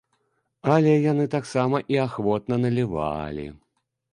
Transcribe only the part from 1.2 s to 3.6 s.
таксама і ахвотна налівалі.